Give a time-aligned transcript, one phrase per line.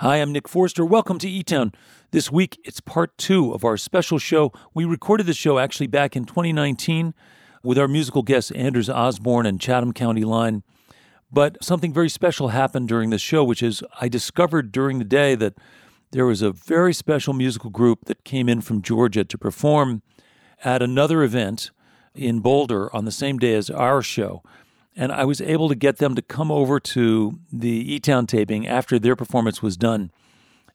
[0.00, 0.84] Hi, I'm Nick Forster.
[0.84, 1.72] Welcome to E Town.
[2.12, 4.52] This week, it's part two of our special show.
[4.72, 7.14] We recorded the show actually back in 2019
[7.64, 10.62] with our musical guests Anders Osborne and Chatham County Line.
[11.32, 15.34] But something very special happened during the show, which is I discovered during the day
[15.34, 15.54] that
[16.12, 20.02] there was a very special musical group that came in from Georgia to perform
[20.62, 21.72] at another event
[22.14, 24.44] in Boulder on the same day as our show.
[25.00, 28.66] And I was able to get them to come over to the E Town taping
[28.66, 30.10] after their performance was done.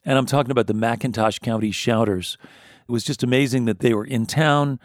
[0.06, 2.38] And I'm talking about the McIntosh County Shouters.
[2.88, 4.80] It was just amazing that they were in town,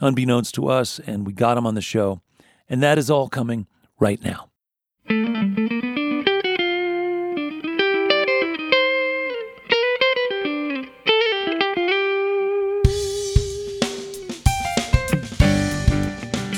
[0.00, 2.20] unbeknownst to us, and we got them on the show.
[2.68, 3.66] And that is all coming
[3.98, 4.51] right now.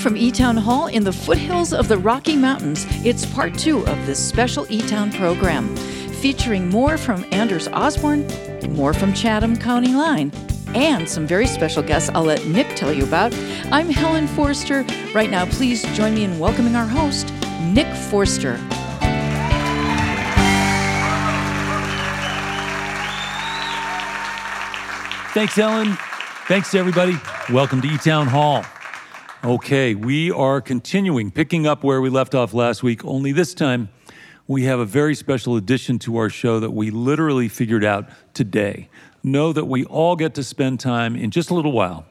[0.04, 4.04] From E Town Hall in the foothills of the Rocky Mountains, it's part two of
[4.04, 8.26] this special E Town program, featuring more from Anders Osborne,
[8.74, 10.30] more from Chatham County Line,
[10.74, 13.32] and some very special guests I'll let Nick tell you about.
[13.72, 14.84] I'm Helen Forster.
[15.14, 17.32] Right now, please join me in welcoming our host,
[17.62, 18.58] Nick Forster.
[25.32, 25.96] Thanks, Helen.
[26.46, 27.16] Thanks to everybody.
[27.50, 28.66] Welcome to E Town Hall.
[29.44, 33.90] Okay, we are continuing, picking up where we left off last week, only this time
[34.46, 38.88] we have a very special addition to our show that we literally figured out today.
[39.22, 42.06] Know that we all get to spend time in just a little while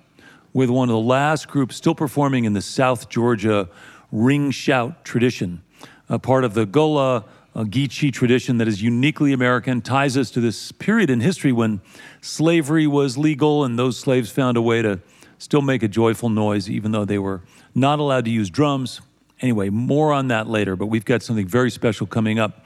[0.54, 3.68] with one of the last groups still performing in the South Georgia
[4.12, 5.64] ring shout tradition,
[6.10, 7.24] a part of the Gullah uh,
[7.56, 11.82] a Geechee tradition that is uniquely American, ties us to this period in history when
[12.22, 15.00] slavery was legal and those slaves found a way to
[15.44, 17.42] still make a joyful noise, even though they were
[17.76, 19.02] not allowed to use drums.
[19.42, 22.66] Anyway, more on that later, but we've got something very special coming up.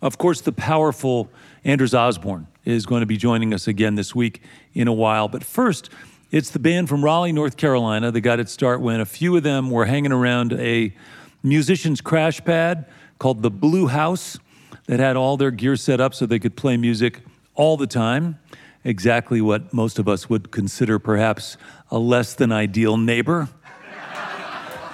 [0.00, 1.28] Of course, the powerful
[1.64, 4.40] Anders Osborne is going to be joining us again this week
[4.72, 5.26] in a while.
[5.26, 5.90] But first,
[6.30, 9.42] it's the band from Raleigh, North Carolina that got its start when a few of
[9.42, 10.94] them were hanging around a
[11.42, 12.86] musician's crash pad
[13.18, 14.38] called the Blue House
[14.86, 17.20] that had all their gear set up so they could play music
[17.56, 18.38] all the time.
[18.84, 21.56] Exactly what most of us would consider perhaps
[21.90, 23.48] a less than ideal neighbor.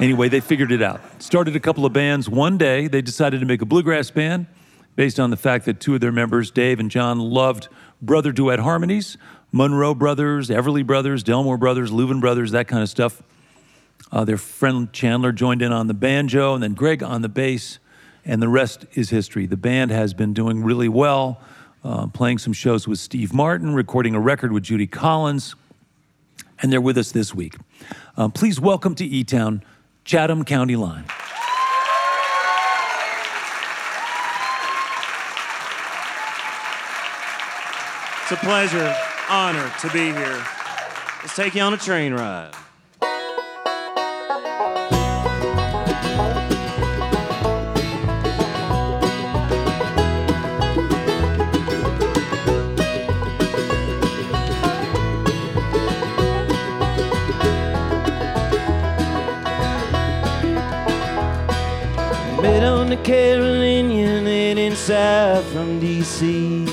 [0.01, 1.01] anyway, they figured it out.
[1.23, 2.29] Started a couple of bands.
[2.29, 4.47] One day, they decided to make a bluegrass band
[4.97, 7.69] based on the fact that two of their members, Dave and John, loved
[8.03, 9.17] brother duet harmonies
[9.53, 13.23] Monroe Brothers, Everly Brothers, Delmore Brothers, Louvin Brothers, that kind of stuff.
[14.13, 17.79] Uh, their friend Chandler joined in on the banjo, and then Greg on the bass
[18.27, 19.47] and the rest is history.
[19.47, 21.41] The band has been doing really well,
[21.87, 25.55] uh, playing some shows with Steve Martin, recording a record with Judy Collins,
[26.61, 27.55] and they're with us this week.
[28.17, 29.63] Um, please welcome to E Town,
[30.05, 31.05] Chatham County Line.
[38.23, 38.93] It's a pleasure,
[39.31, 40.45] honor to be here.
[41.23, 42.53] Let's take you on a train ride.
[62.97, 66.67] The Carolinian heading south from D.C.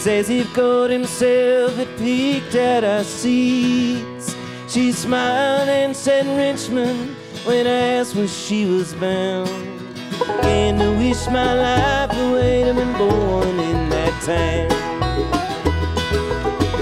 [0.00, 4.34] Says he caught himself at peaked at our seats.
[4.68, 9.48] She smiled and said Richmond when I asked where she was bound.
[10.42, 14.68] And to wish my life away to been born in that town.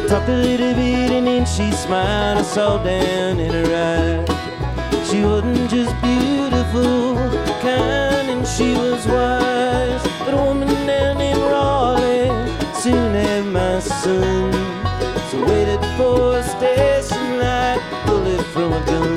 [0.09, 2.39] Talked a little bit and then she smiled.
[2.39, 5.11] I saw down in her eyes.
[5.11, 7.17] She wasn't just beautiful,
[8.57, 10.03] she was wise.
[10.25, 12.31] But a woman down in Raleigh
[12.75, 14.53] soon had my son.
[15.31, 19.16] So waited for a station light, bullet from a gun.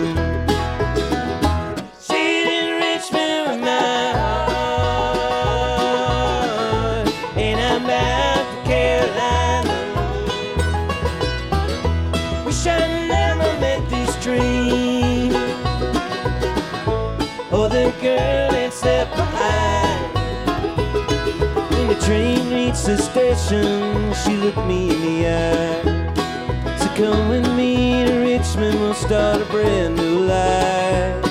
[22.10, 26.78] Train reached the station, she looked me in the eye.
[26.80, 31.22] So come with me to Richmond, we'll start a brand new life.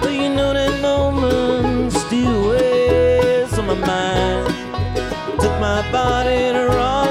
[0.00, 4.48] But you know that moment still weighs on my mind.
[5.42, 7.03] Took my body to Raleigh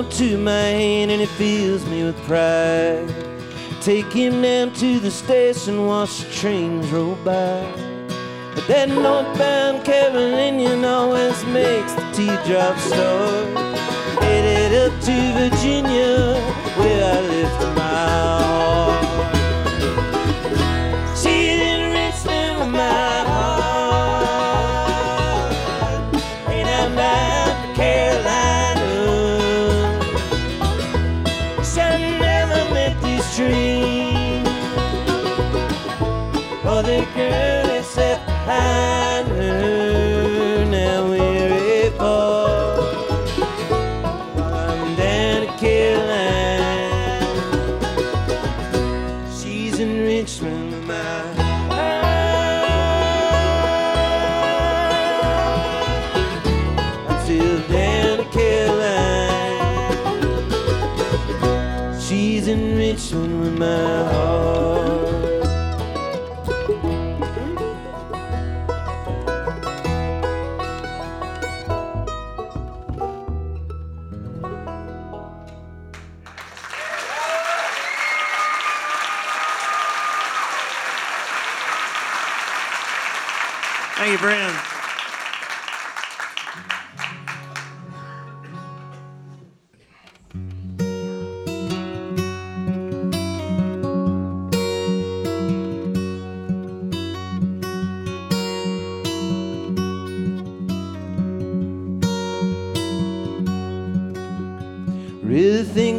[0.00, 3.08] grown to my hand and it fills me with pride.
[3.80, 7.60] Take him down to the station, watch the trains roll by.
[8.54, 13.46] But that northbound Carolinian always makes the teardrops start.
[14.22, 16.34] Headed up to Virginia,
[16.76, 17.79] where I lift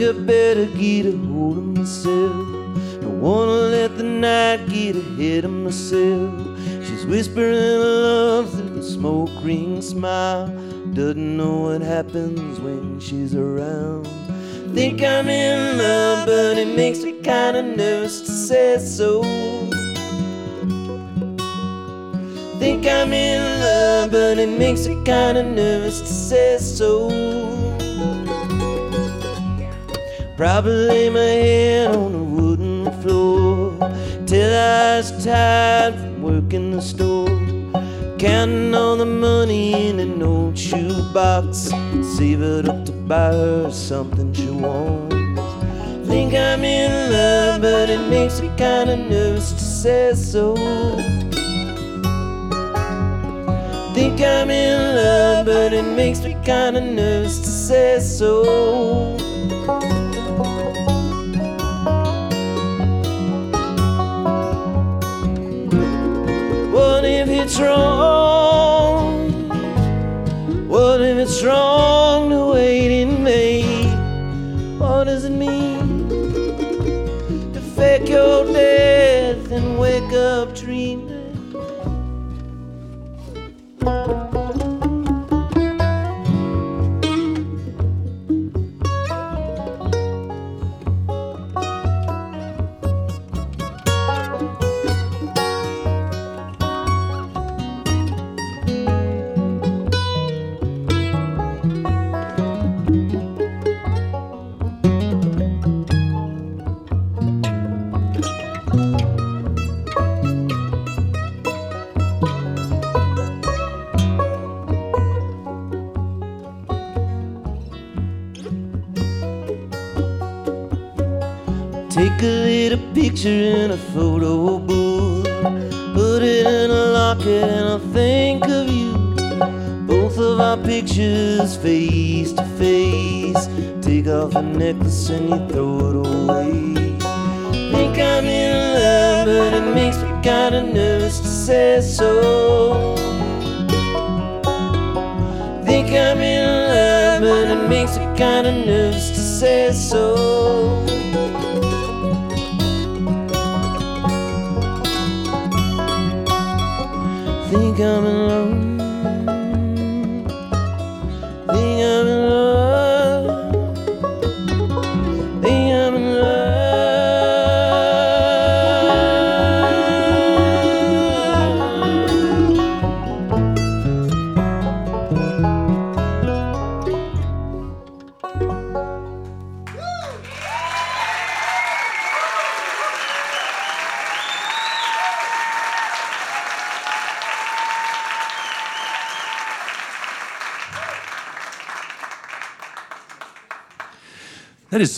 [0.02, 2.32] think I better get a hold of myself.
[3.02, 6.58] Don't wanna let the night get ahead of myself.
[6.86, 10.48] She's whispering love through the smoke ring smile.
[10.94, 14.08] Doesn't know what happens when she's around.
[14.74, 19.22] Think I'm in love, but it makes me kinda nervous to say so.
[22.60, 27.51] Think I'm in love, but it makes me kinda nervous to say so.
[30.42, 33.78] Probably lay my head on the wooden floor
[34.26, 37.30] till I was tired from working the store.
[38.18, 41.70] Counting all the money in an old shoebox,
[42.18, 45.14] save it up to buy her something she wants.
[46.08, 50.56] Think I'm in love, but it makes me kinda nervous to say so.
[53.94, 59.21] Think I'm in love, but it makes me kinda nervous to say so.
[67.64, 68.21] If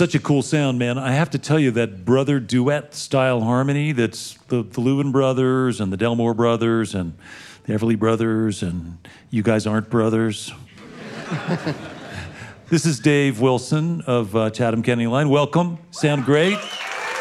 [0.03, 0.97] such a cool sound, man.
[0.97, 5.79] I have to tell you that brother duet style harmony that's the, the Louvin brothers
[5.79, 7.13] and the Delmore brothers and
[7.63, 8.97] the Everly brothers and
[9.29, 10.51] you guys aren't brothers.
[12.69, 15.29] this is Dave Wilson of uh, Chatham County Line.
[15.29, 15.77] Welcome.
[15.91, 16.57] Sound great?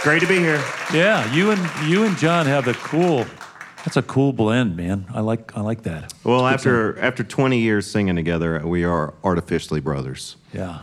[0.02, 0.60] Great to be here.
[0.92, 3.24] Yeah, you and you and John have a cool.
[3.84, 5.06] That's a cool blend, man.
[5.14, 6.12] I like I like that.
[6.24, 10.34] Well, It's good after after 20 years singing together, we are artificially brothers.
[10.52, 10.80] yeah.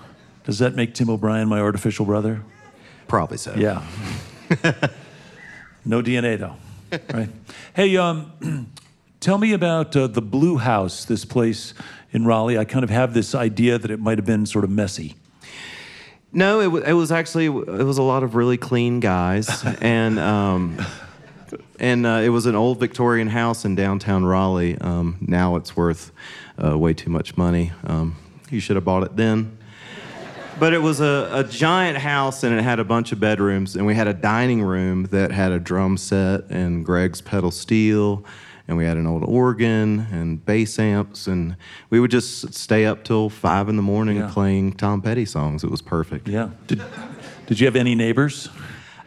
[0.49, 2.41] Does that make Tim O'Brien my artificial brother?
[3.07, 3.53] Probably so.
[3.55, 3.85] Yeah.
[5.85, 6.55] no DNA though,
[7.13, 7.29] right?
[7.75, 8.67] Hey, um,
[9.19, 11.75] tell me about uh, the Blue House, this place
[12.11, 12.57] in Raleigh.
[12.57, 15.17] I kind of have this idea that it might have been sort of messy.
[16.33, 20.83] No, it, it was actually it was a lot of really clean guys, and um,
[21.79, 24.79] and uh, it was an old Victorian house in downtown Raleigh.
[24.79, 26.11] Um, now it's worth
[26.57, 27.71] uh, way too much money.
[27.83, 28.15] Um,
[28.49, 29.58] you should have bought it then.
[30.59, 33.85] But it was a, a giant house and it had a bunch of bedrooms, and
[33.85, 38.25] we had a dining room that had a drum set and Greg's pedal steel,
[38.67, 41.55] and we had an old organ and bass amps, and
[41.89, 44.29] we would just stay up till five in the morning Yeah.
[44.31, 45.63] playing Tom Petty songs.
[45.63, 46.27] It was perfect.
[46.27, 46.49] Yeah.
[46.67, 46.81] Did
[47.47, 48.49] Did you have any neighbors?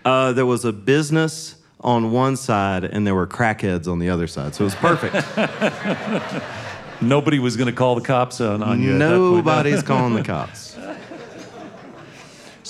[0.04, 4.26] Uh, there was a business on one side, and there were crackheads on the other
[4.26, 5.14] side, so it was perfect.
[7.00, 8.94] Nobody was going to call the cops on, on you.
[8.94, 9.44] at that point.
[9.44, 10.72] Nobody's calling the cops.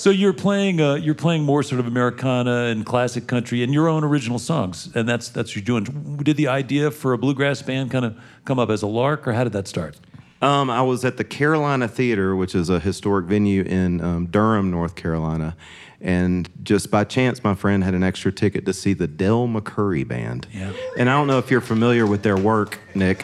[0.03, 3.87] So you're playing uh, you're playing more sort of Americana and classic country and your
[3.87, 6.17] own original songs, and that's that's what you're doing.
[6.17, 9.31] Did the idea for a bluegrass band kind of come up as a lark, or
[9.31, 9.97] how did that start?
[10.41, 14.69] Um, I was at the Carolina Theater, which is a historic venue in um, Durham,
[14.69, 15.55] North Carolina.
[16.01, 20.05] And just by chance, my friend had an extra ticket to see the Del McCoury
[20.05, 20.47] Band.
[20.51, 20.73] Yeah.
[20.97, 23.23] And I don't know if you're familiar with their work, Nick,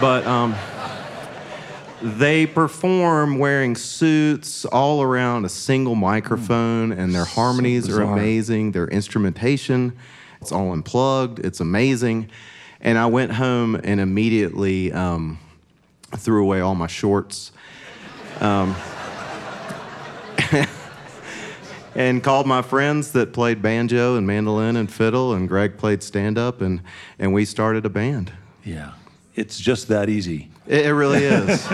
[0.00, 0.56] but um,
[2.02, 8.72] they perform wearing suits all around a single microphone, and their harmonies are amazing.
[8.72, 9.96] Their instrumentation,
[10.40, 11.38] it's all unplugged.
[11.38, 12.28] It's amazing.
[12.80, 15.38] And I went home and immediately um,
[16.16, 17.52] threw away all my shorts.
[18.40, 18.74] Um,
[21.94, 26.36] and called my friends that played banjo and mandolin and fiddle, and Greg played stand
[26.36, 26.82] up, and,
[27.18, 28.32] and we started a band.
[28.64, 28.92] Yeah,
[29.36, 30.51] it's just that easy.
[30.66, 31.66] It, it really is.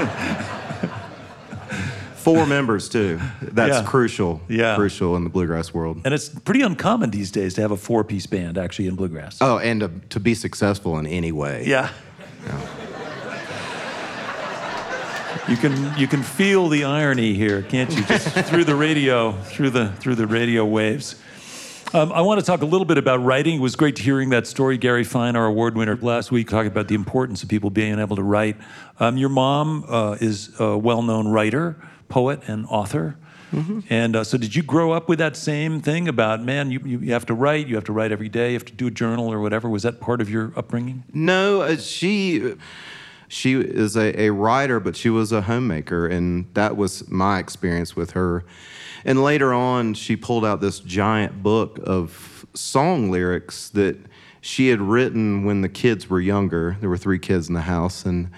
[2.16, 3.20] Four members, too.
[3.40, 3.84] That's Yeah.
[3.84, 4.40] crucial.
[4.48, 4.74] Yeah.
[4.76, 6.00] Crucial in the bluegrass world.
[6.04, 9.38] And it's pretty uncommon these days to have a four piece band actually in bluegrass.
[9.40, 11.64] Oh, and to, to be successful in any way.
[11.66, 11.90] yeah.
[15.48, 18.02] You can you can feel the irony here, can't you?
[18.04, 21.16] Just through the radio, through the through the radio waves.
[21.94, 23.56] Um, I want to talk a little bit about writing.
[23.56, 26.70] It was great to hearing that story, Gary Fine, our award winner last week, talking
[26.70, 28.56] about the importance of people being able to write.
[29.00, 31.76] Um, your mom uh, is a well-known writer,
[32.10, 33.16] poet, and author.
[33.88, 36.98] And uh, so, did you grow up with that same thing about, man, you, you,
[36.98, 38.90] you have to write, you have to write every day, you have to do a
[38.90, 39.70] journal or whatever?
[39.70, 41.04] Was that part of your upbringing?
[41.14, 42.54] No, uh, she
[43.28, 47.96] she is a, a writer, but she was a homemaker, and that was my experience
[47.96, 48.44] with her.
[49.08, 53.96] And later on, she pulled out this giant book of song lyrics that
[54.42, 56.76] she had written when the kids were younger.
[56.80, 58.28] There were three kids in the house, and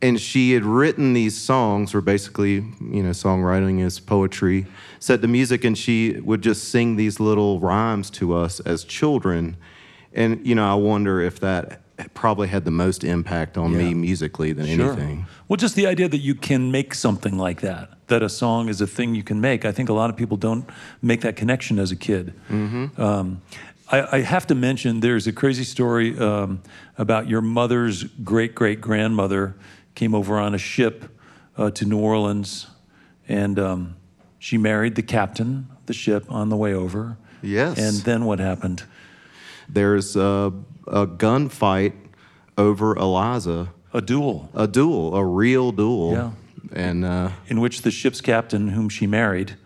[0.00, 4.66] and she had written these songs, were basically, you know, songwriting is poetry,
[5.00, 9.56] set to music, and she would just sing these little rhymes to us as children.
[10.12, 11.80] And, you know, I wonder if that
[12.12, 13.78] probably had the most impact on Yeah.
[13.78, 15.26] me musically than anything.
[15.48, 18.80] Well, just the idea that you can make something like that, that a song is
[18.80, 19.64] a thing you can make.
[19.64, 20.64] I think a lot of people don't
[21.02, 22.32] make that connection as a kid.
[22.48, 23.42] Um,
[23.90, 26.62] I, I have to mention there's a crazy story um,
[26.96, 29.56] about your mother's great great grandmother
[29.96, 31.04] came over on a ship
[31.58, 32.68] uh, to New Orleans,
[33.28, 33.96] and um,
[34.38, 37.16] she married the captain of the ship on the way over.
[37.42, 37.78] Yes.
[37.78, 38.84] And then what happened?
[39.68, 40.52] there's a,
[40.86, 41.94] a gunfight
[42.56, 46.12] over Eliza, A duel a duel, a real duel.
[46.12, 46.30] Yeah.
[46.72, 49.56] And uh, in which the ship's captain, whom she married,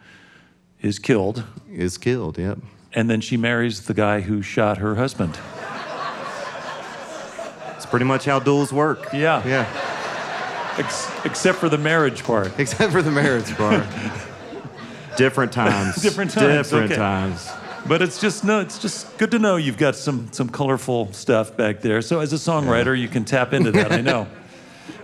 [0.81, 2.39] is killed, is killed.
[2.39, 2.59] Yep.
[2.93, 5.39] and then she marries the guy who shot her husband.
[7.77, 9.13] It's pretty much how duels work.
[9.13, 9.47] Yeah.
[9.47, 10.75] Yeah.
[10.79, 12.53] Ex- except for the marriage part.
[12.59, 13.85] Except for the marriage part.
[15.17, 15.97] Different times.
[16.03, 16.97] Different times, Different okay.
[16.97, 17.49] times.
[17.87, 21.57] But it's just no, it's just good to know you've got some some colorful stuff
[21.57, 22.03] back there.
[22.03, 23.93] So as a songwriter, you can tap into that.
[23.93, 24.27] I know.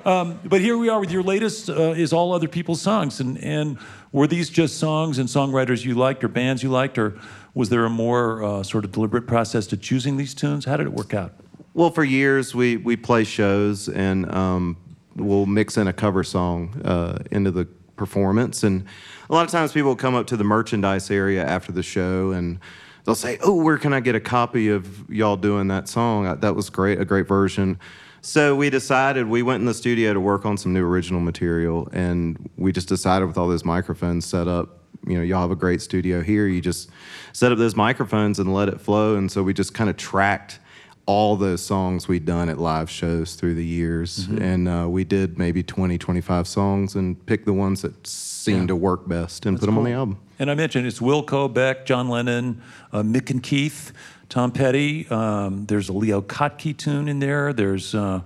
[0.05, 3.39] Um, but here we are with your latest uh, is all other people's songs, and
[3.39, 3.79] and
[4.13, 7.19] were these just songs and songwriters you liked, or bands you liked, or
[7.55, 10.65] was there a more uh, sort of deliberate process to choosing these tunes?
[10.65, 11.33] How did it work out?
[11.73, 14.77] Well, for years we we play shows and um,
[15.17, 17.65] we'll mix in a cover song uh, into the
[17.97, 18.85] performance, and
[19.31, 22.59] a lot of times people come up to the merchandise area after the show and
[23.05, 26.27] they'll say, "Oh, where can I get a copy of y'all doing that song?
[26.27, 27.79] Uh, That was great, a great version."
[28.25, 31.91] So we decided we went in the studio to work on some new original material,
[31.93, 35.57] and we just decided with all those microphones set up, you know, y'all have a
[35.57, 36.47] great studio here.
[36.47, 36.89] You just
[37.35, 40.59] set up those microphones and let it flow, and so we just kind of tracked
[41.05, 44.27] all those songs we'd done at live shows through the years.
[44.41, 48.77] And uh, we did maybe 20, 25 songs and picked the ones that seemed to
[48.77, 50.19] work best and put them on the album.
[50.39, 53.93] And I mentioned it's Wilco, Beck, John Lennon, uh, Mick and Keith,
[54.35, 55.07] Tom Petty.
[55.11, 57.53] Um, there's a Leo Kottke tune in there.
[57.53, 58.23] There's uh,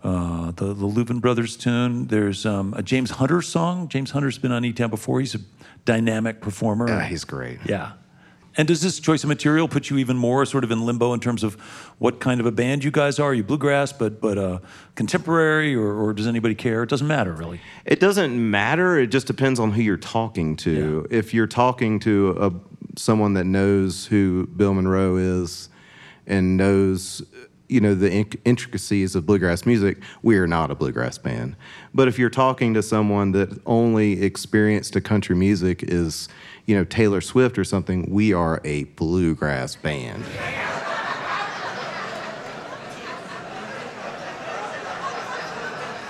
[0.00, 2.06] uh, the, the Louvin Brothers tune.
[2.06, 3.88] There's um, a James Hunter song.
[3.88, 5.18] James Hunter's been on E-Town before.
[5.18, 5.40] He's a
[5.84, 6.86] dynamic performer.
[6.86, 7.58] Yeah, he's great.
[7.66, 7.94] Yeah.
[8.56, 11.20] And does this choice of material put you even more sort of in limbo in
[11.20, 11.54] terms of
[11.98, 13.30] what kind of a band you guys are?
[13.30, 14.58] Are you bluegrass, but but uh,
[14.94, 16.82] contemporary, or, or does anybody care?
[16.82, 17.60] It doesn't matter really.
[17.84, 18.98] It doesn't matter.
[18.98, 21.06] It just depends on who you're talking to.
[21.10, 25.68] If you're talking to a, someone that knows who Bill Monroe is
[26.26, 27.22] and knows,
[27.68, 31.56] you know, the intricacies of bluegrass music, we are not a bluegrass band.
[31.94, 36.28] But if you're talking to someone that only experienced to country music is,
[36.66, 40.24] you know, Taylor Swift or something, we are a bluegrass band.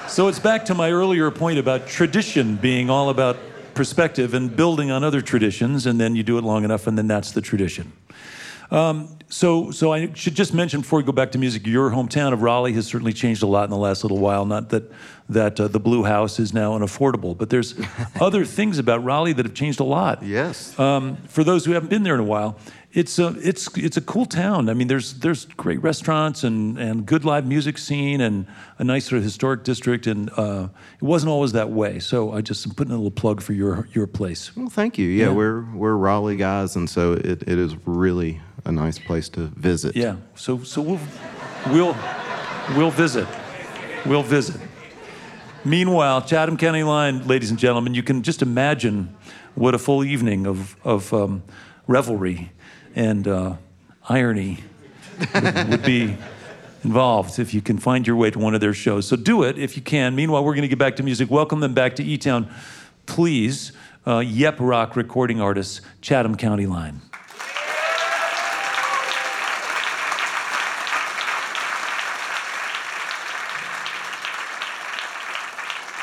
[0.09, 3.37] So it's back to my earlier point about tradition being all about
[3.81, 7.07] perspective and building on other traditions, and then you do it long enough, and then
[7.07, 7.91] that's the tradition.
[8.71, 12.35] Um, so, so I should just mention before we go back to music, your hometown
[12.35, 14.45] of Raleigh has certainly changed a lot in the last little while.
[14.45, 14.93] Not that
[15.31, 17.75] that uh, the Blue House is now unaffordable, but there's
[18.21, 20.23] other things about Raleigh that have changed a lot.
[20.23, 20.79] Yes.
[20.79, 22.59] Um, for those who haven't been there in a while,
[22.93, 24.69] it's a it's it's a cool town.
[24.69, 28.47] I mean, there's there's great restaurants and and good live music scene and
[28.79, 32.01] a nice sort of historic district, and uh, it wasn't always that way.
[32.01, 34.57] So I just am putting a little plug for your your place.
[34.57, 35.07] Well, thank you.
[35.09, 35.33] Yeah, Yeah.
[35.35, 39.95] we're we're Raleigh guys, and so it, it is really a nice place to visit.
[39.95, 40.17] Yeah.
[40.35, 41.01] So so we'll
[41.69, 41.97] we'll
[42.77, 43.29] we'll visit.
[44.05, 44.61] We'll visit.
[45.65, 49.15] Meanwhile, Chatham County Line, ladies and gentlemen, you can just imagine
[49.55, 51.43] what a full evening of of um,
[51.87, 52.51] revelry
[52.95, 53.57] and uh,
[54.09, 54.59] irony
[55.35, 56.17] would, be
[56.85, 59.07] involved if you can find your way to one of their shows.
[59.07, 60.15] So do it if you can.
[60.15, 61.31] Meanwhile, we're going to get back to music.
[61.31, 62.49] Welcome them back to E Town,
[63.07, 63.73] please.
[64.07, 67.03] Uh, Yep Rock recording artists, Chatham County Line.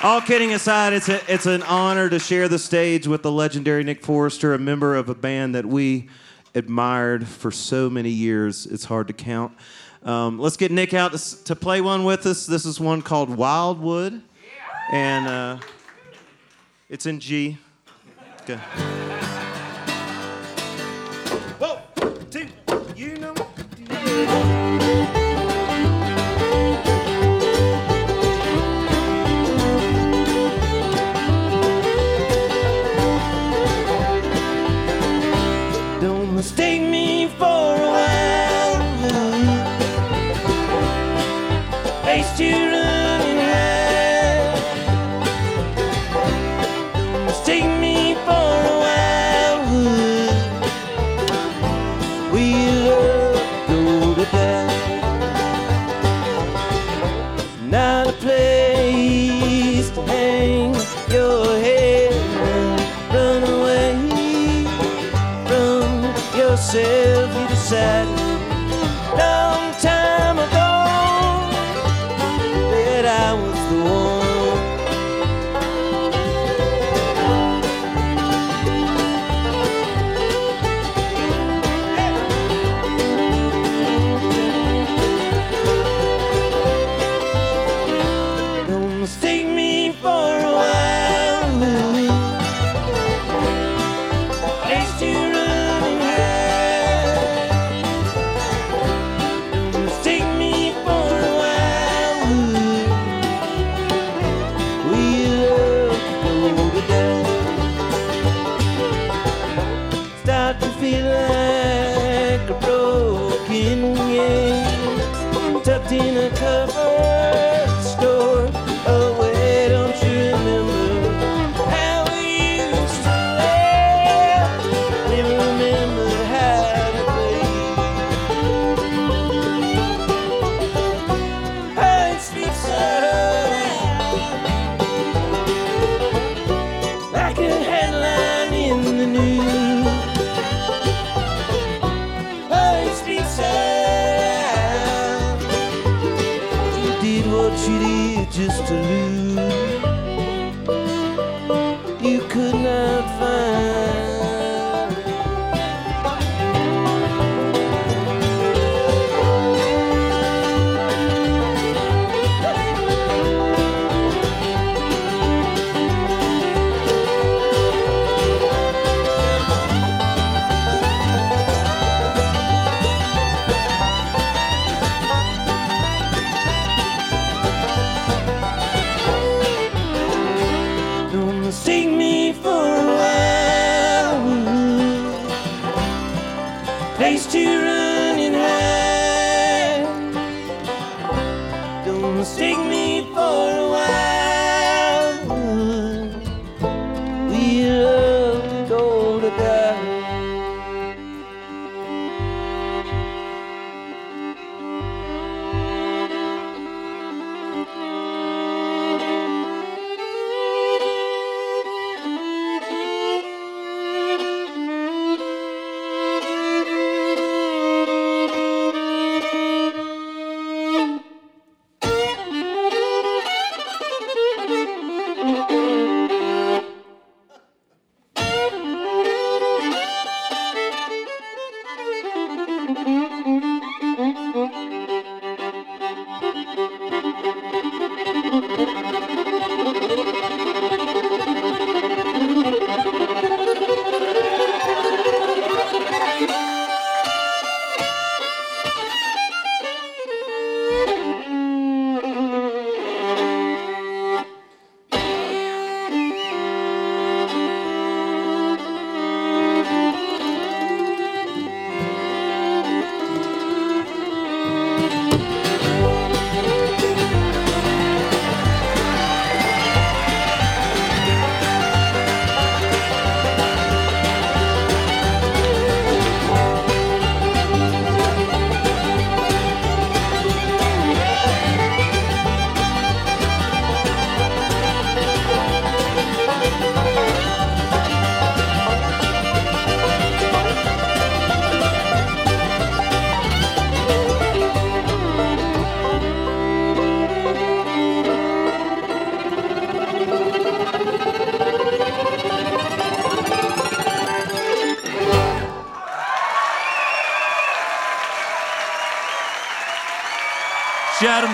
[0.03, 3.83] All kidding aside, it's, a, it's an honor to share the stage with the legendary
[3.83, 6.07] Nick Forster, a member of a band that we
[6.55, 9.53] admired for so many years, it's hard to count.
[10.03, 12.45] Um, let's get Nick out to, to play one with us.
[12.45, 14.21] This is one called Wildwood,
[14.91, 15.57] and uh,
[16.89, 17.57] it's in G.
[18.41, 19.16] Okay.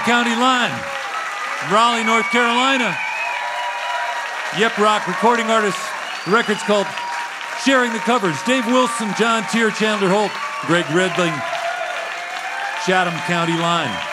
[0.06, 0.72] County Line,
[1.72, 2.96] Raleigh, North Carolina.
[4.60, 5.82] Yep Rock recording artists.
[6.26, 6.88] The record's called
[7.64, 8.42] Sharing the Covers.
[8.44, 10.32] Dave Wilson, John Teer, Chandler Holt,
[10.68, 11.34] Greg Readling,
[12.86, 14.13] Chatham County Line.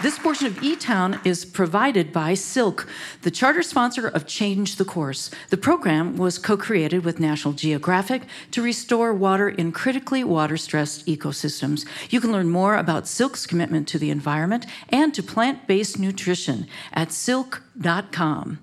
[0.00, 2.86] This portion of E Town is provided by Silk,
[3.22, 5.28] the charter sponsor of Change the Course.
[5.50, 11.04] The program was co created with National Geographic to restore water in critically water stressed
[11.06, 11.84] ecosystems.
[12.10, 16.68] You can learn more about Silk's commitment to the environment and to plant based nutrition
[16.92, 18.60] at silk.com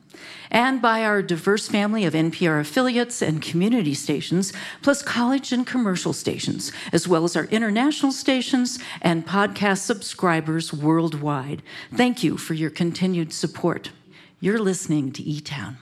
[0.51, 6.13] and by our diverse family of NPR affiliates and community stations, plus college and commercial
[6.13, 11.62] stations, as well as our international stations and podcast subscribers worldwide.
[11.93, 13.91] Thank you for your continued support.
[14.39, 15.78] You're listening to E Town.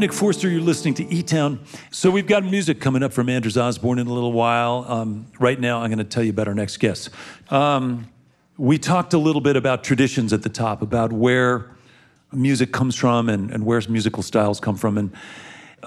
[0.00, 0.48] Nick Forster.
[0.48, 1.60] You're listening to E Town.
[1.90, 4.86] So we've got music coming up from Anders Osborne in a little while.
[4.88, 7.10] Um, right now, I'm going to tell you about our next guest.
[7.50, 8.08] Um,
[8.56, 11.76] we talked a little bit about traditions at the top, about where
[12.32, 14.96] music comes from and, and where musical styles come from.
[14.96, 15.12] And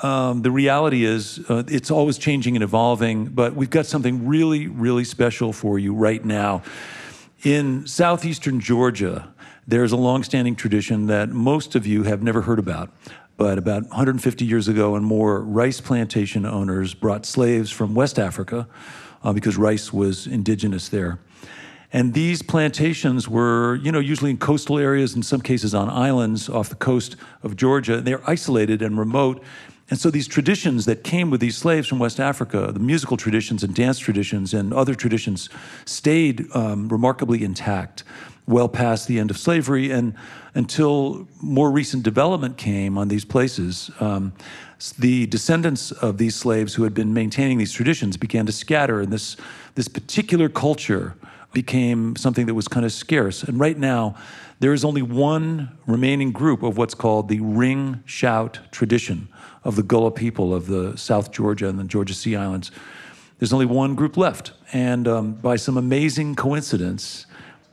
[0.03, 4.67] um, the reality is uh, it's always changing and evolving, but we've got something really,
[4.67, 6.61] really special for you right now.
[7.43, 9.33] In southeastern Georgia,
[9.67, 12.93] there's a longstanding tradition that most of you have never heard about.
[13.35, 18.67] But about 150 years ago and more, rice plantation owners brought slaves from West Africa
[19.23, 21.19] uh, because rice was indigenous there.
[21.91, 26.49] And these plantations were, you know, usually in coastal areas, in some cases on islands
[26.49, 28.01] off the coast of Georgia.
[28.01, 29.43] They're isolated and remote.
[29.89, 33.63] And so these traditions that came with these slaves from West Africa, the musical traditions
[33.63, 35.49] and dance traditions and other traditions,
[35.85, 38.03] stayed um, remarkably intact
[38.47, 40.13] well past the end of slavery and
[40.53, 43.89] until more recent development came on these places.
[43.99, 44.33] Um,
[44.99, 49.13] the descendants of these slaves who had been maintaining these traditions began to scatter, and
[49.13, 49.37] this,
[49.75, 51.15] this particular culture
[51.53, 53.43] became something that was kind of scarce.
[53.43, 54.15] And right now,
[54.59, 59.27] there is only one remaining group of what's called the ring shout tradition
[59.63, 62.71] of the Gullah people of the South Georgia and the Georgia Sea Islands.
[63.39, 64.51] There's only one group left.
[64.73, 67.25] And um, by some amazing coincidence,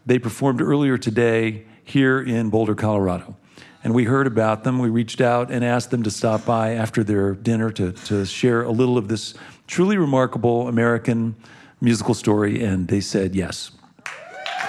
[0.06, 3.36] they performed earlier today here in Boulder, Colorado.
[3.82, 4.78] And we heard about them.
[4.78, 8.62] We reached out and asked them to stop by after their dinner to, to share
[8.62, 9.34] a little of this
[9.66, 11.34] truly remarkable American
[11.80, 13.70] musical story, and they said yes.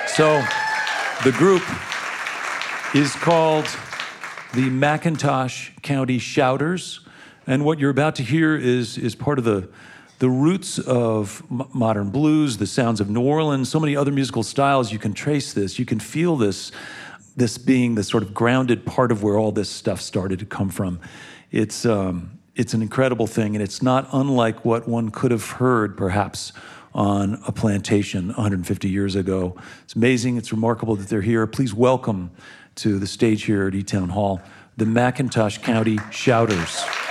[0.07, 0.43] So
[1.23, 1.63] the group
[2.95, 3.65] is called
[4.53, 7.01] the McIntosh County Shouters.
[7.47, 9.69] And what you're about to hear is, is part of the,
[10.21, 11.41] the roots of
[11.73, 14.91] modern blues, the sounds of New Orleans, so many other musical styles.
[14.91, 16.71] You can trace this, you can feel this,
[17.36, 20.69] this being the sort of grounded part of where all this stuff started to come
[20.69, 20.99] from.
[21.49, 25.97] It's, um, it's an incredible thing, and it's not unlike what one could have heard,
[25.97, 26.53] perhaps,
[26.93, 29.55] on a plantation 150 years ago.
[29.86, 31.47] It's amazing, it's remarkable that they're here.
[31.47, 32.29] Please welcome
[32.75, 34.39] to the stage here at E Town Hall
[34.77, 37.11] the McIntosh County Shouters.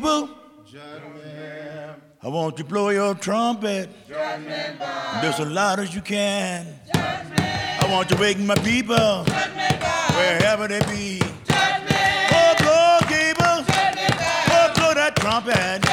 [0.00, 0.36] Blow, Gable.
[2.22, 3.90] I want you to blow your trumpet.
[4.08, 6.78] Just as loud as you can.
[6.94, 9.24] I want you to wake my people
[10.14, 11.20] wherever they be.
[11.50, 13.64] Oh, blow, Gable.
[14.50, 15.87] Oh, blow that trumpet.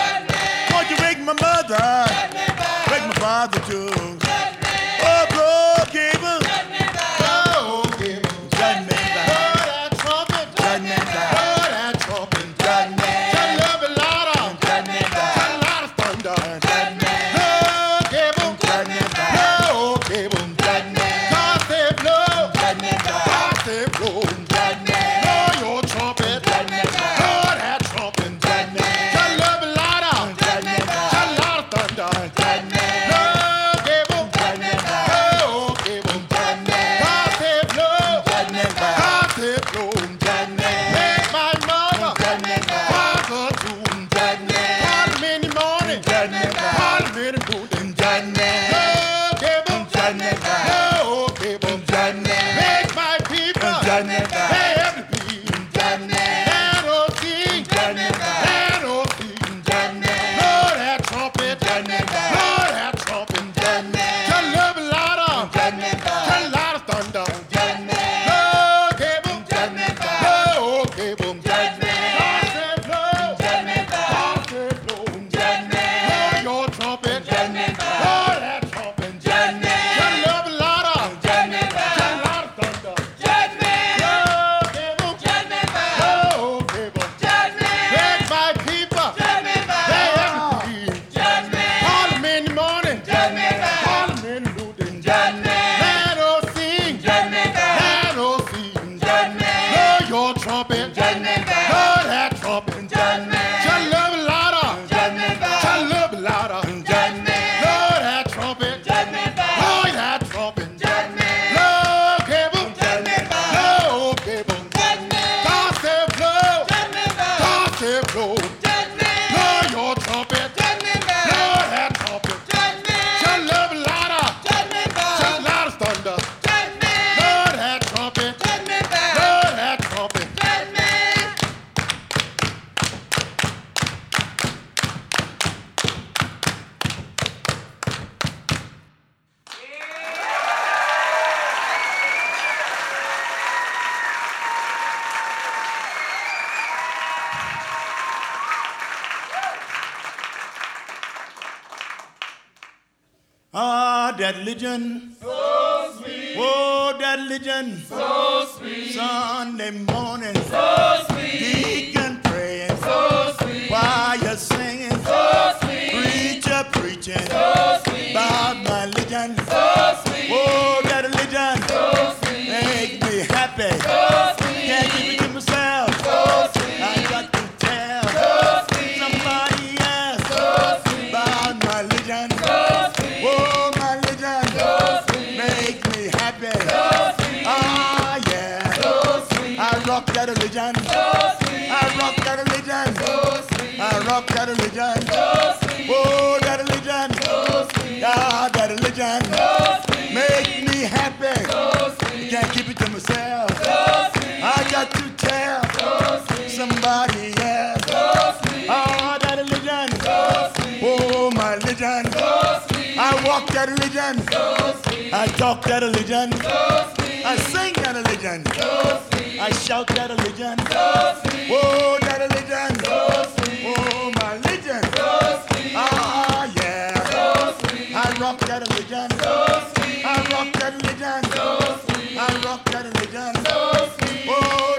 [206.85, 207.81] Somebody else.
[207.87, 208.01] So
[208.41, 208.69] sweet.
[208.69, 209.87] Ah, that religion.
[210.05, 210.79] So sweet.
[210.83, 212.03] Oh, my religion.
[212.11, 212.97] So sweet.
[212.97, 214.21] I walk that religion.
[214.31, 214.43] So
[214.83, 215.13] sweet.
[215.13, 216.31] I talk that religion.
[216.31, 216.57] So
[216.95, 217.25] sweet.
[217.25, 218.45] I sing that religion.
[218.53, 219.39] So sweet.
[219.39, 220.57] I shout that religion.
[220.69, 220.85] So
[221.23, 221.49] sweet.
[221.57, 222.71] Oh, that religion.
[222.85, 222.97] So
[223.33, 223.65] sweet.
[223.65, 224.83] Oh, my religion.
[224.97, 225.09] So
[225.49, 225.73] sweet.
[225.75, 226.93] Ah, yeah.
[227.11, 227.23] So
[227.59, 227.95] sweet.
[227.95, 229.09] I rock that religion.
[229.23, 229.33] So
[229.73, 230.05] sweet.
[230.05, 231.21] I rock that religion.
[231.33, 231.45] So
[231.81, 232.17] sweet.
[232.17, 233.33] I rock that religion.
[233.45, 234.29] So sweet.
[234.29, 234.74] Oh,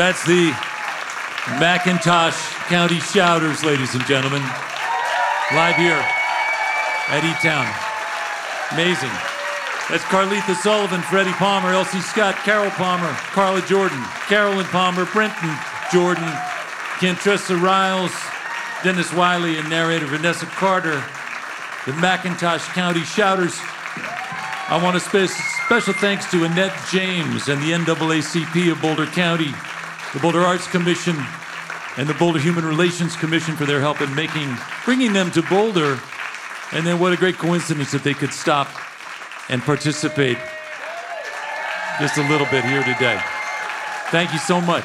[0.00, 0.50] That's the
[1.60, 4.40] McIntosh County Shouters, ladies and gentlemen.
[5.52, 6.02] Live here
[7.12, 7.68] at E Town.
[8.72, 9.12] Amazing.
[9.90, 15.54] That's Carletha Sullivan, Freddie Palmer, Elsie Scott, Carol Palmer, Carla Jordan, Carolyn Palmer, Brenton
[15.92, 16.32] Jordan,
[16.96, 18.12] Kentressa Riles,
[18.82, 21.04] Dennis Wiley, and narrator Vanessa Carter.
[21.84, 23.60] The McIntosh County Shouters.
[24.72, 25.30] I want to spe-
[25.66, 29.52] special thanks to Annette James and the NAACP of Boulder County,
[30.12, 31.16] the Boulder Arts Commission,
[31.96, 36.00] and the Boulder Human Relations Commission for their help in making, bringing them to Boulder.
[36.72, 38.68] And then what a great coincidence that they could stop
[39.48, 40.38] and participate
[41.98, 43.20] just a little bit here today.
[44.10, 44.84] Thank you so much.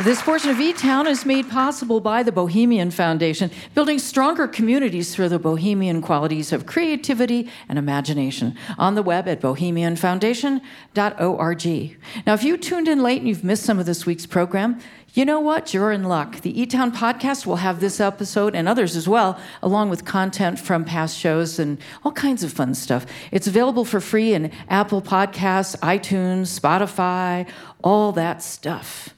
[0.00, 5.14] This portion of E Town is made possible by the Bohemian Foundation, building stronger communities
[5.14, 8.56] through the bohemian qualities of creativity and imagination.
[8.76, 11.96] On the web at bohemianfoundation.org.
[12.26, 14.80] Now, if you tuned in late and you've missed some of this week's program,
[15.12, 15.72] you know what?
[15.72, 16.40] You're in luck.
[16.40, 20.58] The E Town podcast will have this episode and others as well, along with content
[20.58, 23.06] from past shows and all kinds of fun stuff.
[23.30, 27.48] It's available for free in Apple Podcasts, iTunes, Spotify,
[27.84, 29.14] all that stuff.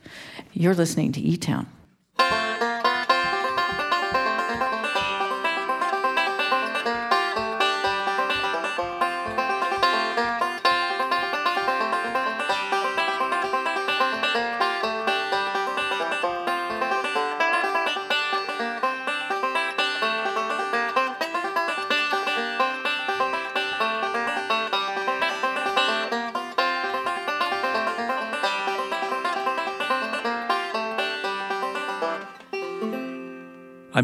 [0.58, 1.66] You're listening to E Town.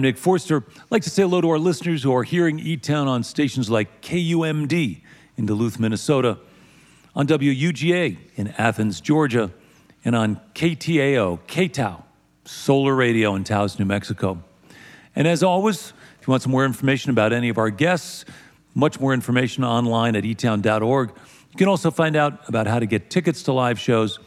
[0.02, 0.64] I'm Nick Forster.
[0.68, 3.70] I'd like to say hello to our listeners who are hearing E Town on stations
[3.70, 5.00] like KUMD
[5.36, 6.38] in Duluth, Minnesota,
[7.14, 9.52] on WUGA in Athens, Georgia,
[10.04, 12.02] and on KTAO, KTOW,
[12.44, 14.42] Solar Radio in Taos, New Mexico.
[15.14, 18.24] And as always, if you want some more information about any of our guests,
[18.74, 21.10] much more information online at etown.org.
[21.10, 24.18] You can also find out about how to get tickets to live shows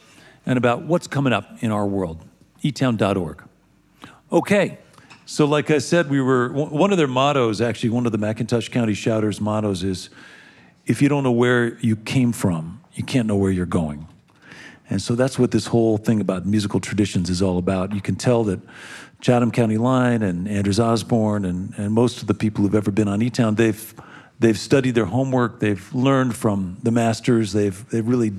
[0.45, 2.23] and about what's coming up in our world.
[2.63, 3.43] etown.org.
[4.31, 4.79] Okay,
[5.25, 8.71] so like I said, we were one of their mottos, actually, one of the McIntosh
[8.71, 10.09] County Shouters mottos is
[10.85, 14.07] if you don't know where you came from, you can't know where you're going.
[14.89, 17.93] And so that's what this whole thing about musical traditions is all about.
[17.93, 18.59] You can tell that
[19.19, 23.07] Chatham County Line and Anders Osborne and, and most of the people who've ever been
[23.07, 23.95] on E Town, they've
[24.39, 28.33] they've studied their homework, they've learned from the masters, they've they've really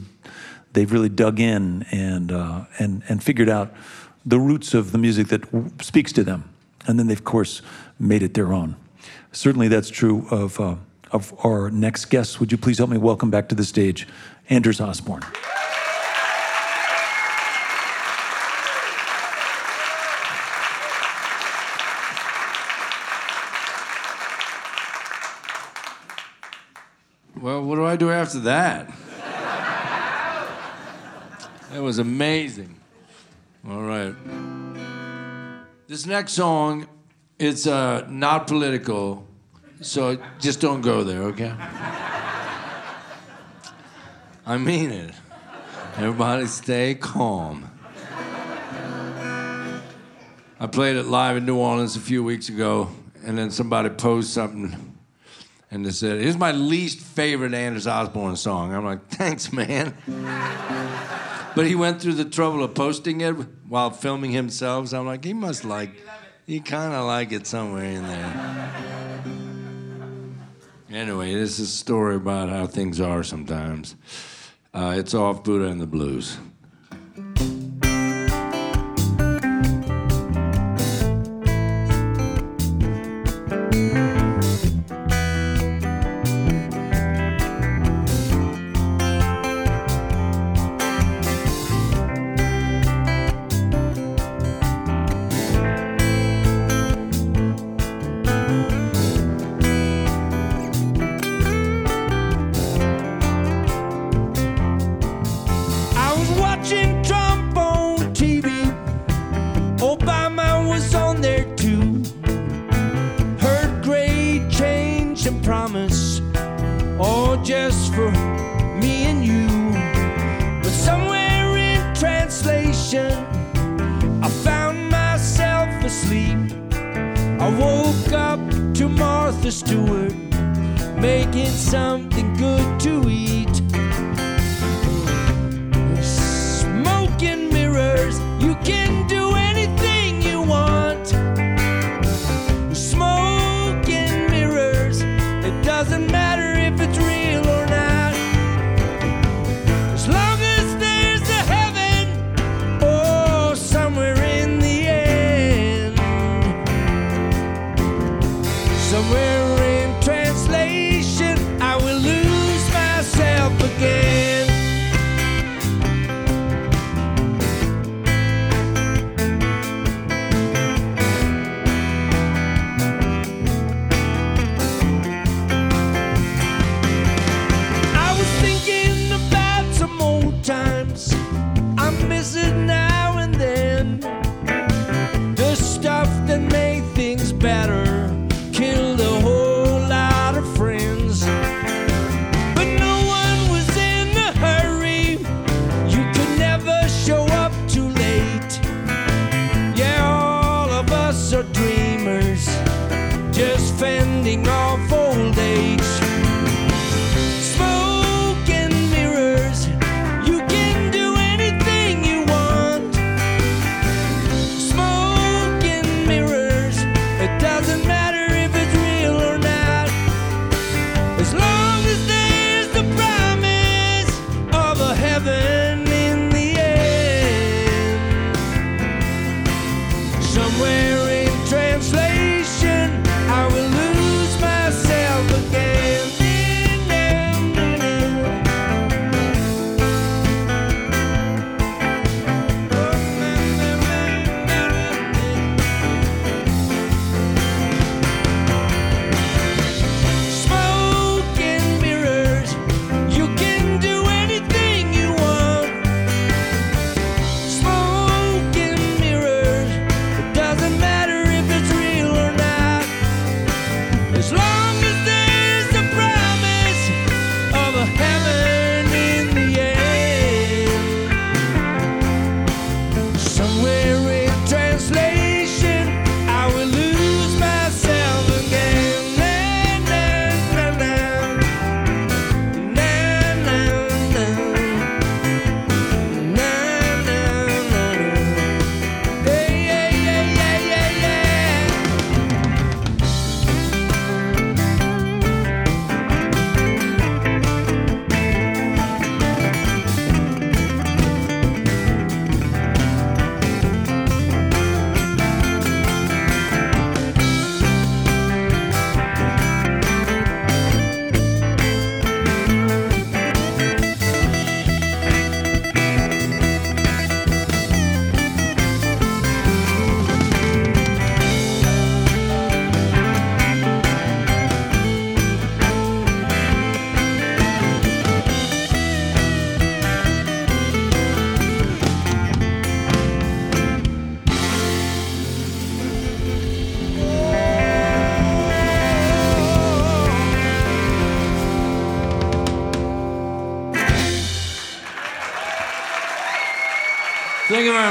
[0.73, 3.75] they've really dug in and uh, and and figured out
[4.25, 5.43] the roots of the music that
[5.83, 6.49] speaks to them,
[6.87, 7.63] and then they've of course
[7.99, 8.77] made it their own.
[9.33, 10.77] Certainly, that's true of uh,
[11.13, 12.41] of our next guest.
[12.41, 14.07] Would you please help me welcome back to the stage,
[14.49, 15.23] Anders Osborne.
[27.41, 28.93] Well, what do I do after that?
[31.71, 32.75] that was amazing.
[33.69, 34.15] All right.
[35.89, 36.89] This next song,
[37.39, 39.25] it's uh, not political,
[39.81, 41.55] so just don't go there, okay?
[44.45, 45.15] I mean it.
[45.97, 47.71] Everybody stay calm.
[50.59, 52.91] I played it live in New Orleans a few weeks ago,
[53.25, 54.97] and then somebody posted something
[55.71, 59.95] and they said, "Here's my least favorite Anders Osborne song." I'm like, "Thanks, man."
[61.57, 63.33] But he went through the trouble of posting it
[63.67, 64.89] while filming himself.
[64.89, 65.91] So I'm like, he must like,
[66.47, 68.73] he kind of like it somewhere in there.
[70.91, 73.97] Anyway, this is a story about how things are sometimes.
[74.75, 76.37] Uh, it's off Buddha and the Blues.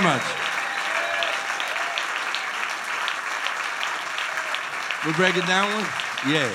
[0.01, 0.23] Very much.
[5.05, 5.85] We break it down one?
[6.27, 6.49] Yeah.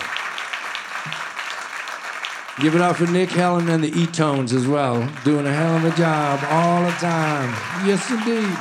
[2.60, 5.08] Give it up for Nick Helen and the E-Tones as well.
[5.24, 7.48] Doing a hell of a job all the time.
[7.86, 8.58] Yes, indeed.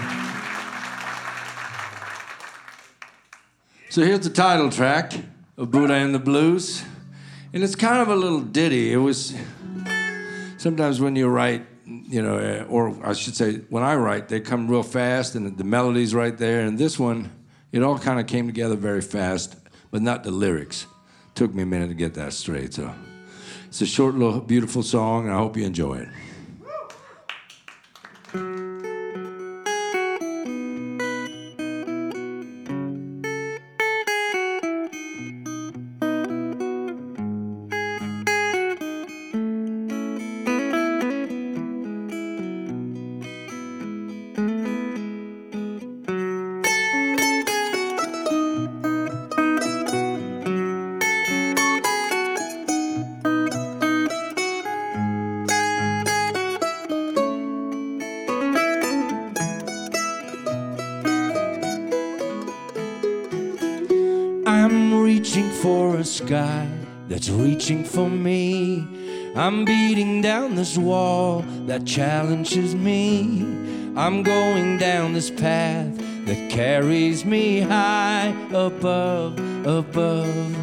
[3.89, 5.13] So here's the title track
[5.57, 6.83] of Buddha and the Blues.
[7.51, 8.93] And it's kind of a little ditty.
[8.93, 9.35] It was
[10.57, 11.65] sometimes when you write,
[12.09, 15.55] you know, uh, or I should say, when I write, they come real fast and
[15.55, 16.61] the melody's right there.
[16.61, 17.31] And this one,
[17.71, 19.55] it all kind of came together very fast,
[19.91, 20.87] but not the lyrics.
[21.35, 22.73] Took me a minute to get that straight.
[22.73, 22.91] So
[23.67, 26.09] it's a short, little, beautiful song, and I hope you enjoy it.
[66.09, 66.67] Sky
[67.07, 68.87] that's reaching for me.
[69.35, 73.41] I'm beating down this wall that challenges me.
[73.95, 75.95] I'm going down this path
[76.25, 80.55] that carries me high above, above.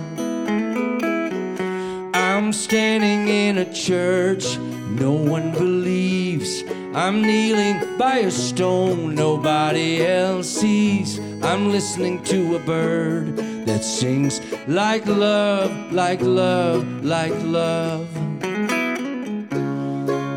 [2.14, 6.62] I'm standing in a church no one believes.
[6.94, 11.18] I'm kneeling by a stone nobody else sees.
[11.42, 13.36] I'm listening to a bird
[13.66, 18.08] that sings like love, like love, like love.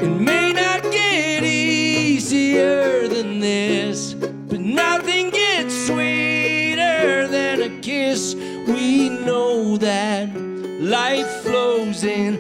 [0.02, 8.36] It may not get easier than this, but nothing gets sweeter than a kiss.
[8.68, 10.30] We know that
[10.80, 12.39] life flows in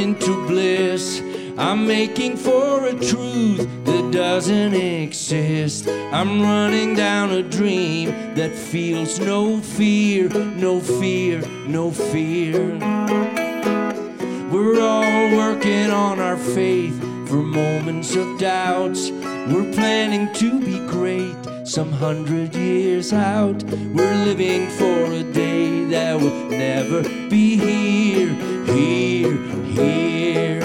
[0.00, 1.20] into bliss.
[1.58, 5.86] I'm making for a truth that doesn't exist.
[5.88, 12.78] I'm running down a dream that feels no fear, no fear, no fear.
[14.50, 16.98] We're all working on our faith
[17.28, 19.10] for moments of doubts.
[19.10, 23.62] We're planning to be great some hundred years out.
[23.64, 28.34] We're living for a day that will never be here,
[28.64, 29.36] here,
[29.66, 30.60] here.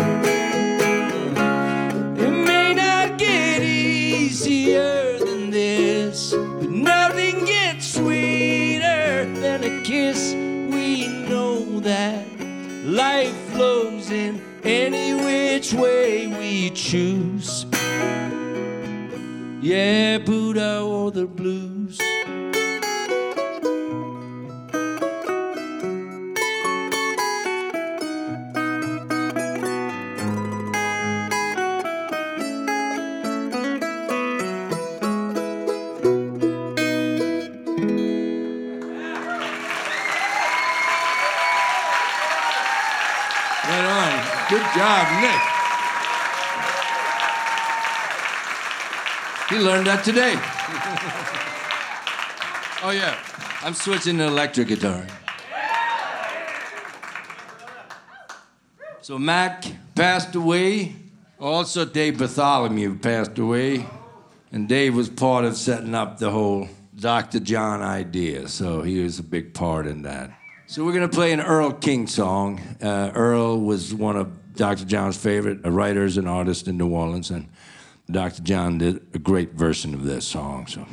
[2.17, 10.33] It may not get easier than this, but nothing gets sweeter than a kiss.
[10.33, 12.25] We know that
[12.83, 17.65] life flows in any which way we choose.
[19.65, 21.97] Yeah, Buddha or the blues.
[44.47, 45.54] Good job, Nick.
[49.55, 50.33] He learned that today.
[52.83, 53.17] oh, yeah.
[53.63, 55.07] I'm switching to electric guitar.
[58.99, 59.63] So, Mac
[59.95, 60.97] passed away.
[61.39, 63.85] Also, Dave Bartholomew passed away.
[64.51, 66.67] And Dave was part of setting up the whole
[66.99, 67.39] Dr.
[67.39, 68.49] John idea.
[68.49, 70.31] So, he was a big part in that.
[70.67, 72.59] So we're gonna play an Earl King song.
[72.81, 74.83] Uh, Earl was one of Dr.
[74.83, 77.47] John's favorite writers and artists in New Orleans, and
[78.09, 78.43] Dr.
[78.43, 80.67] John did a great version of this song.
[80.67, 80.85] So.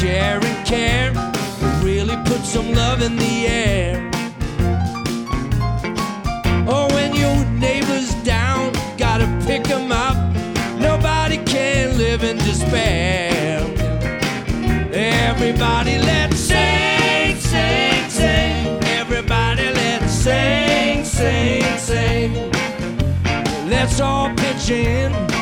[0.00, 1.12] share and care.
[1.82, 3.96] Really put some love in the air.
[6.66, 10.16] Or when your neighbor's down, gotta pick them up.
[10.78, 13.60] Nobody can live in despair.
[14.92, 18.82] Everybody, let's sing, sing, sing.
[19.00, 22.50] Everybody, let's sing, sing, sing.
[23.68, 25.39] Let's all pitch in.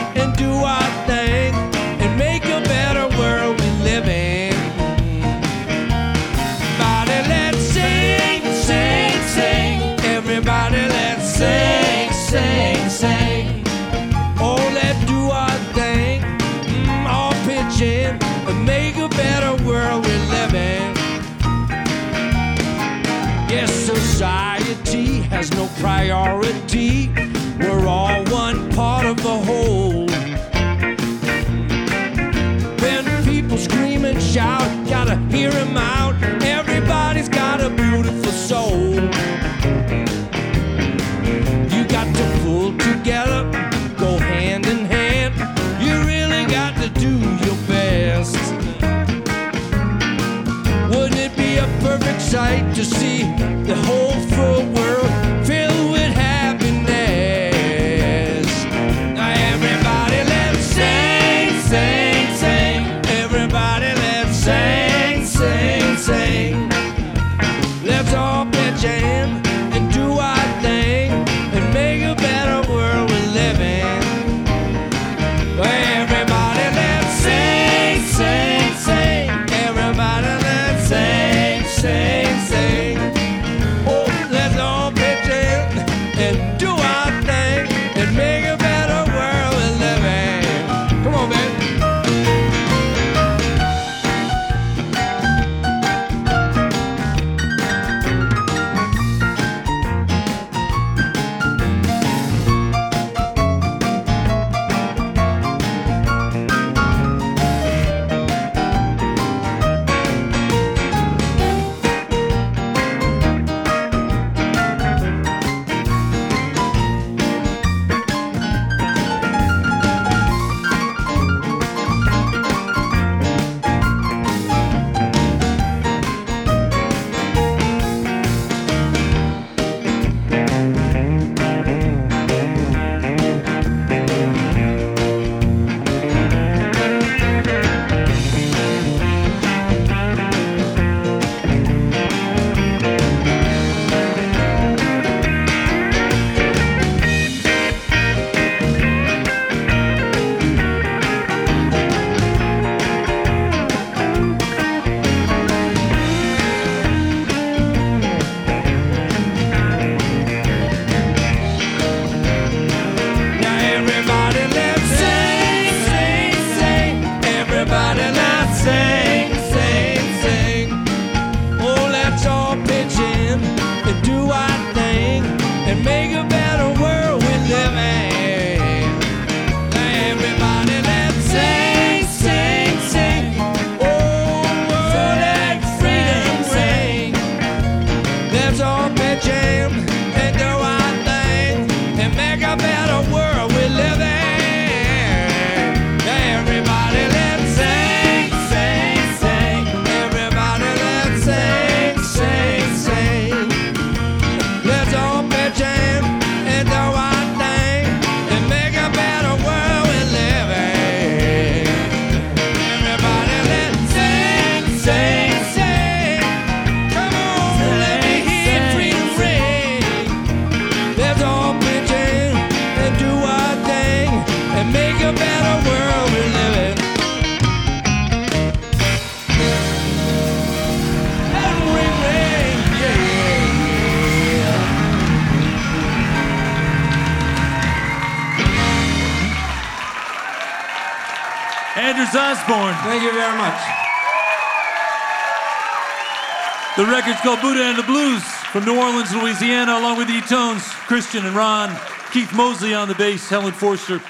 [247.29, 248.23] called Buddha and the Blues
[248.53, 251.79] from New Orleans, Louisiana, along with the Tones, Christian and Ron,
[252.11, 254.01] Keith Mosley on the bass, Helen Forster.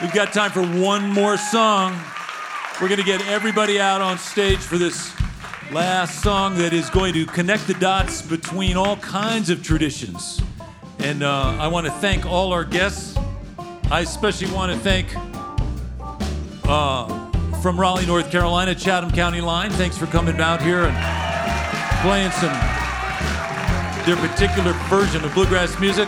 [0.00, 1.94] We've got time for one more song.
[2.80, 5.12] We're going to get everybody out on stage for this
[5.72, 10.40] last song that is going to connect the dots between all kinds of traditions.
[11.00, 13.14] And uh, I want to thank all our guests.
[13.90, 15.14] I especially want to thank
[16.64, 19.70] uh, from Raleigh, North Carolina, Chatham County Line.
[19.70, 20.84] Thanks for coming out here.
[20.84, 21.23] And-
[22.04, 22.52] playing some
[24.04, 26.06] their particular version of bluegrass music.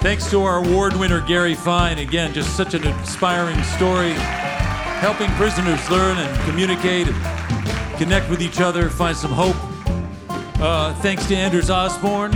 [0.00, 1.98] Thanks to our award winner Gary Fine.
[1.98, 4.12] Again, just such an inspiring story,
[5.02, 9.56] helping prisoners learn and communicate and connect with each other, find some hope.
[10.62, 12.32] Uh, thanks to Anders Osborne.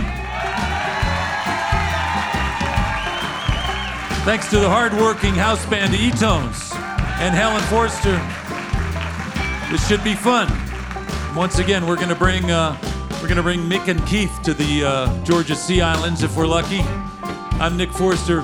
[4.23, 6.73] Thanks to the hardworking house band, E-Tones,
[7.19, 8.21] and Helen Forster.
[9.71, 10.60] This should be fun.
[11.35, 12.77] Once again, we're gonna bring uh,
[13.21, 16.81] we're gonna bring Mick and Keith to the uh, Georgia Sea Islands if we're lucky.
[17.59, 18.41] I'm Nick Forster.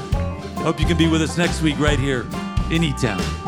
[0.63, 2.25] Hope you can be with us next week right here
[2.71, 3.19] in E-Town.
[3.19, 3.46] I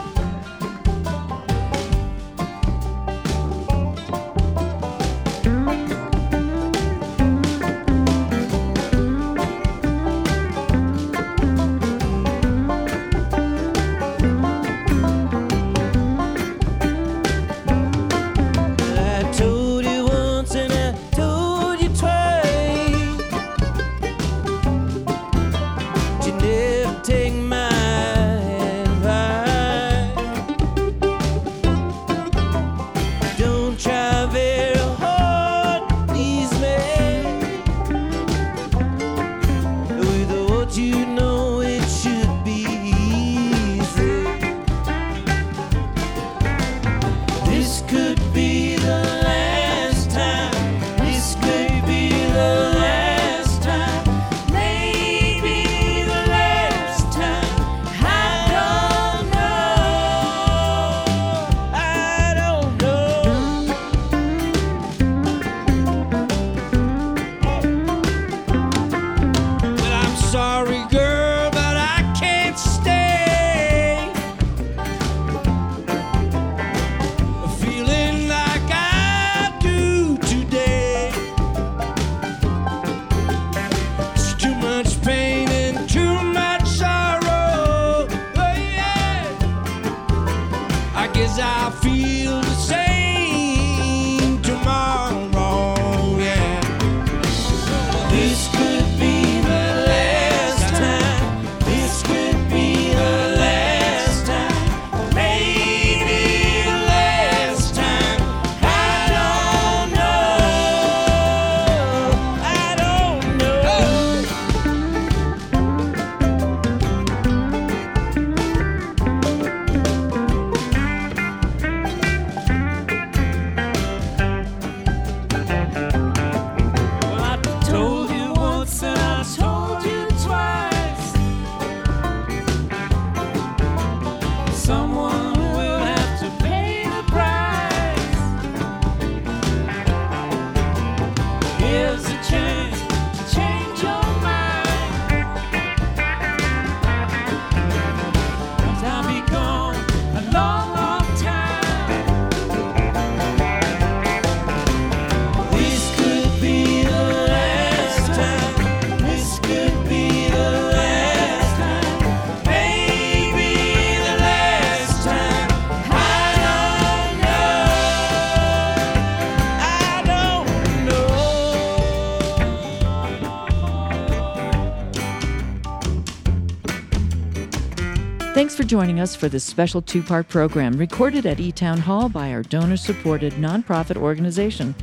[178.40, 182.08] Thanks for joining us for this special two part program recorded at E Town Hall
[182.08, 184.74] by our donor supported nonprofit organization.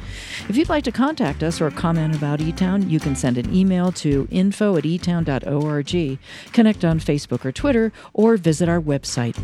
[0.51, 3.51] If you'd like to contact us or comment about E Town, you can send an
[3.55, 6.19] email to info at etown.org,
[6.53, 9.39] connect on Facebook or Twitter, or visit our website.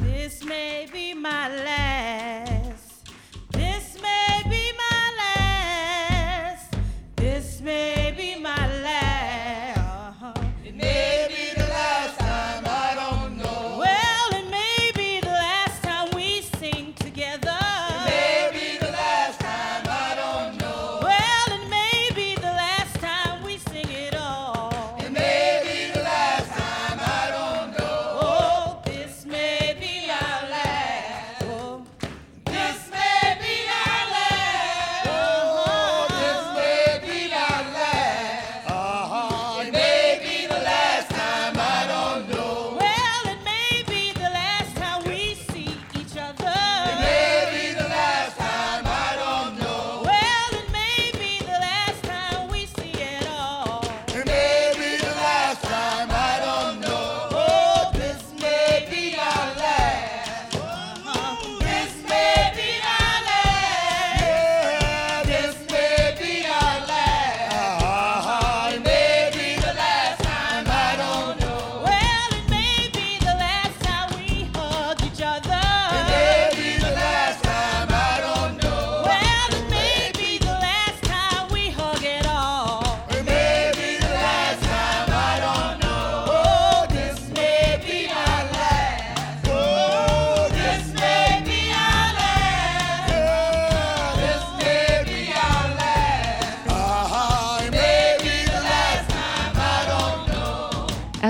[0.00, 1.89] This may be my last.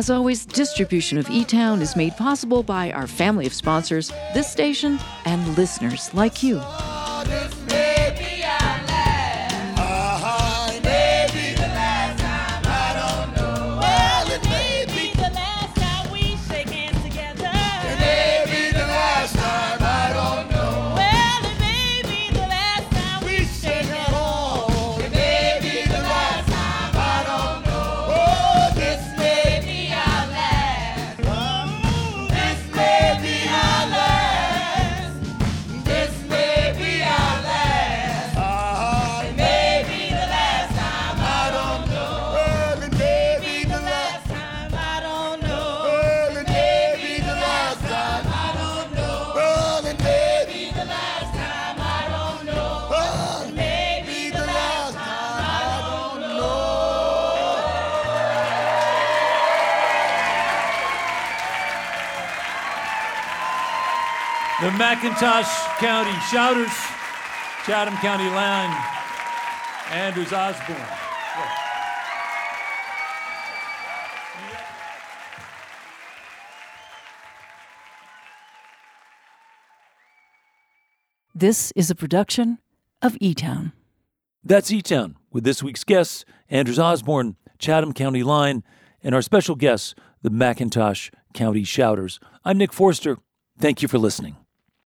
[0.00, 4.50] As always, distribution of E Town is made possible by our family of sponsors, this
[4.50, 6.58] station, and listeners like you.
[65.00, 66.70] McIntosh County Shouters,
[67.64, 68.68] Chatham County Line,
[69.90, 70.76] Anders Osborne.
[81.34, 82.58] This is a production
[83.00, 83.72] of E Town.
[84.44, 88.62] That's E Town with this week's guests, Anders Osborne, Chatham County Line,
[89.02, 92.20] and our special guests, the McIntosh County Shouters.
[92.44, 93.16] I'm Nick Forster.
[93.58, 94.36] Thank you for listening.